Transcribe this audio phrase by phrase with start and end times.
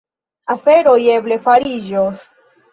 [0.53, 2.29] Aferoj eble fariĝos.